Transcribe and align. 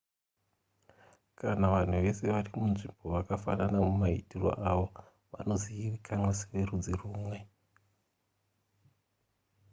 kana 1.39 1.65
vanhu 1.73 1.97
vese 2.05 2.23
vari 2.35 2.49
munzvimbo 2.57 3.03
vakafanana 3.15 3.77
mumaitiro 3.85 4.49
avo 4.69 4.85
vanozivikanwa 5.33 6.29
severudzi 6.39 6.91
rumwe 6.99 7.37